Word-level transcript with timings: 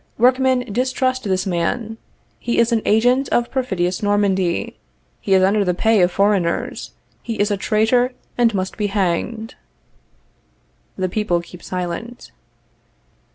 Workmen, 0.17 0.61
distrust 0.73 1.25
this 1.25 1.45
man. 1.45 1.99
He 2.39 2.57
is 2.57 2.71
an 2.71 2.81
agent 2.85 3.29
of 3.29 3.51
perfidious 3.51 4.01
Normandy; 4.01 4.79
he 5.19 5.35
is 5.35 5.43
under 5.43 5.63
the 5.63 5.75
pay 5.75 6.01
of 6.01 6.11
foreigners. 6.11 6.93
He 7.21 7.35
is 7.39 7.51
a 7.51 7.55
traitor, 7.55 8.13
and 8.35 8.51
must 8.55 8.77
be 8.77 8.87
hanged. 8.87 9.53
[The 10.97 11.07
people 11.07 11.39
keep 11.39 11.61
silent. 11.61 12.31